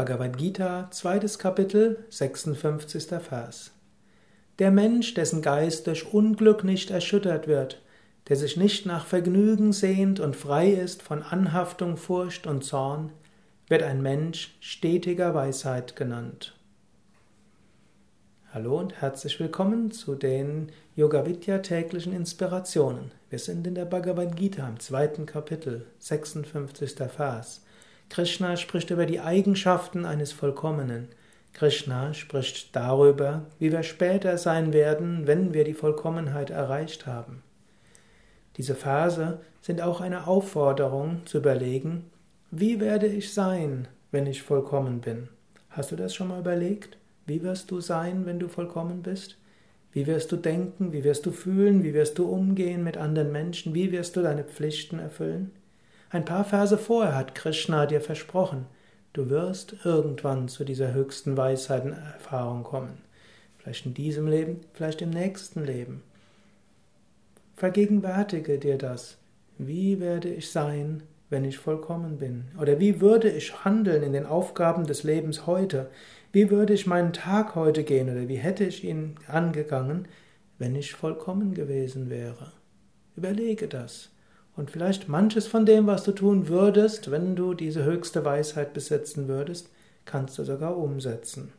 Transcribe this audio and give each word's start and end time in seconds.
Bhagavad 0.00 0.38
Gita, 0.38 0.88
zweites 0.90 1.38
Kapitel, 1.38 2.06
56. 2.08 3.04
Vers. 3.20 3.72
Der 4.58 4.70
Mensch, 4.70 5.12
dessen 5.12 5.42
Geist 5.42 5.86
durch 5.86 6.14
Unglück 6.14 6.64
nicht 6.64 6.90
erschüttert 6.90 7.46
wird, 7.46 7.82
der 8.30 8.36
sich 8.36 8.56
nicht 8.56 8.86
nach 8.86 9.04
Vergnügen 9.04 9.74
sehnt 9.74 10.18
und 10.18 10.36
frei 10.36 10.70
ist 10.70 11.02
von 11.02 11.22
Anhaftung, 11.22 11.98
Furcht 11.98 12.46
und 12.46 12.64
Zorn, 12.64 13.12
wird 13.68 13.82
ein 13.82 14.00
Mensch 14.00 14.56
stetiger 14.60 15.34
Weisheit 15.34 15.96
genannt. 15.96 16.56
Hallo 18.54 18.78
und 18.78 19.02
herzlich 19.02 19.38
willkommen 19.38 19.90
zu 19.90 20.14
den 20.14 20.72
Yoga 20.96 21.26
Vidya 21.26 21.58
täglichen 21.58 22.14
Inspirationen. 22.14 23.10
Wir 23.28 23.38
sind 23.38 23.66
in 23.66 23.74
der 23.74 23.84
Bhagavad 23.84 24.34
Gita 24.34 24.66
im 24.66 24.80
zweiten 24.80 25.26
Kapitel, 25.26 25.84
56. 25.98 26.94
Vers. 27.14 27.60
Krishna 28.10 28.56
spricht 28.56 28.90
über 28.90 29.06
die 29.06 29.20
Eigenschaften 29.20 30.04
eines 30.04 30.32
Vollkommenen. 30.32 31.08
Krishna 31.52 32.12
spricht 32.12 32.74
darüber, 32.74 33.46
wie 33.60 33.70
wir 33.70 33.84
später 33.84 34.36
sein 34.36 34.72
werden, 34.72 35.28
wenn 35.28 35.54
wir 35.54 35.62
die 35.62 35.74
Vollkommenheit 35.74 36.50
erreicht 36.50 37.06
haben. 37.06 37.44
Diese 38.56 38.74
Verse 38.74 39.38
sind 39.62 39.80
auch 39.80 40.00
eine 40.00 40.26
Aufforderung 40.26 41.22
zu 41.24 41.38
überlegen, 41.38 42.10
wie 42.50 42.80
werde 42.80 43.06
ich 43.06 43.32
sein, 43.32 43.86
wenn 44.10 44.26
ich 44.26 44.42
vollkommen 44.42 45.00
bin? 45.00 45.28
Hast 45.68 45.92
du 45.92 45.96
das 45.96 46.12
schon 46.12 46.28
mal 46.28 46.40
überlegt? 46.40 46.98
Wie 47.26 47.44
wirst 47.44 47.70
du 47.70 47.80
sein, 47.80 48.26
wenn 48.26 48.40
du 48.40 48.48
vollkommen 48.48 49.02
bist? 49.02 49.38
Wie 49.92 50.08
wirst 50.08 50.32
du 50.32 50.36
denken? 50.36 50.92
Wie 50.92 51.04
wirst 51.04 51.26
du 51.26 51.30
fühlen? 51.30 51.84
Wie 51.84 51.94
wirst 51.94 52.18
du 52.18 52.26
umgehen 52.26 52.82
mit 52.82 52.96
anderen 52.96 53.30
Menschen? 53.30 53.72
Wie 53.72 53.92
wirst 53.92 54.16
du 54.16 54.22
deine 54.22 54.42
Pflichten 54.42 54.98
erfüllen? 54.98 55.52
Ein 56.12 56.24
paar 56.24 56.44
Verse 56.44 56.76
vorher 56.76 57.14
hat 57.14 57.36
Krishna 57.36 57.86
dir 57.86 58.00
versprochen, 58.00 58.66
du 59.12 59.30
wirst 59.30 59.76
irgendwann 59.84 60.48
zu 60.48 60.64
dieser 60.64 60.92
höchsten 60.92 61.36
Weisheitenerfahrung 61.36 62.64
kommen. 62.64 62.98
Vielleicht 63.58 63.86
in 63.86 63.94
diesem 63.94 64.26
Leben, 64.26 64.62
vielleicht 64.72 65.02
im 65.02 65.10
nächsten 65.10 65.64
Leben. 65.64 66.02
Vergegenwärtige 67.54 68.58
dir 68.58 68.76
das. 68.76 69.18
Wie 69.56 70.00
werde 70.00 70.30
ich 70.30 70.50
sein, 70.50 71.04
wenn 71.28 71.44
ich 71.44 71.58
vollkommen 71.58 72.18
bin? 72.18 72.46
Oder 72.60 72.80
wie 72.80 73.00
würde 73.00 73.30
ich 73.30 73.64
handeln 73.64 74.02
in 74.02 74.12
den 74.12 74.26
Aufgaben 74.26 74.86
des 74.86 75.04
Lebens 75.04 75.46
heute? 75.46 75.90
Wie 76.32 76.50
würde 76.50 76.72
ich 76.72 76.88
meinen 76.88 77.12
Tag 77.12 77.54
heute 77.54 77.84
gehen 77.84 78.10
oder 78.10 78.26
wie 78.26 78.38
hätte 78.38 78.64
ich 78.64 78.82
ihn 78.82 79.14
angegangen, 79.28 80.08
wenn 80.58 80.74
ich 80.74 80.92
vollkommen 80.92 81.54
gewesen 81.54 82.10
wäre? 82.10 82.50
Überlege 83.14 83.68
das. 83.68 84.10
Und 84.56 84.70
vielleicht 84.70 85.08
manches 85.08 85.46
von 85.46 85.64
dem, 85.64 85.86
was 85.86 86.04
du 86.04 86.12
tun 86.12 86.48
würdest, 86.48 87.10
wenn 87.10 87.36
du 87.36 87.54
diese 87.54 87.84
höchste 87.84 88.24
Weisheit 88.24 88.74
besitzen 88.74 89.28
würdest, 89.28 89.70
kannst 90.04 90.38
du 90.38 90.44
sogar 90.44 90.76
umsetzen. 90.76 91.52